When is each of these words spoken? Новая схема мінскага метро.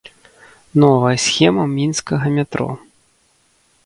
Новая 0.83 1.11
схема 1.25 1.65
мінскага 1.77 2.25
метро. 2.39 2.69